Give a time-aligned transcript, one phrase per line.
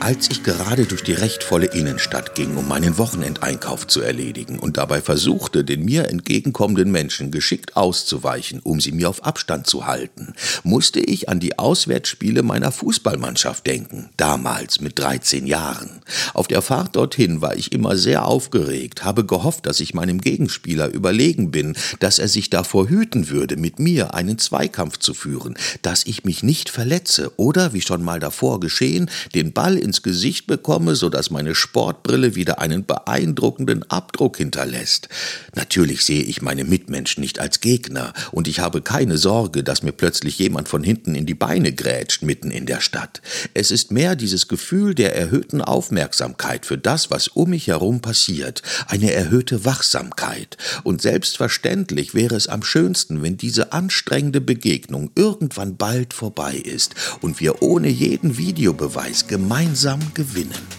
[0.00, 4.76] Als ich gerade durch die recht volle Innenstadt ging, um meinen Wochenendeinkauf zu erledigen und
[4.76, 10.34] dabei versuchte, den mir entgegenkommenden Menschen geschickt auszuweichen, um sie mir auf Abstand zu halten,
[10.62, 16.02] musste ich an die Auswärtsspiele meiner Fußballmannschaft denken, damals mit 13 Jahren.
[16.34, 20.88] Auf der Fahrt dorthin war ich immer sehr aufgeregt, habe gehofft, dass ich meinem Gegenspieler
[20.88, 26.04] überlegen bin, dass er sich davor hüten würde, mit mir einen Zweikampf zu führen, dass
[26.04, 30.96] ich mich nicht verletze oder, wie schon mal davor geschehen, den Ball ins Gesicht bekomme,
[30.96, 35.08] so dass meine Sportbrille wieder einen beeindruckenden Abdruck hinterlässt.
[35.54, 39.92] Natürlich sehe ich meine Mitmenschen nicht als Gegner und ich habe keine Sorge, dass mir
[39.92, 43.20] plötzlich jemand von hinten in die Beine grätscht mitten in der Stadt.
[43.52, 48.62] Es ist mehr dieses Gefühl der erhöhten Aufmerksamkeit für das, was um mich herum passiert,
[48.88, 50.56] eine erhöhte Wachsamkeit.
[50.82, 57.40] Und selbstverständlich wäre es am schönsten, wenn diese anstrengende Begegnung irgendwann bald vorbei ist und
[57.40, 59.26] wir ohne jeden Videobeweis
[59.74, 60.73] gemeinsam gewinnen.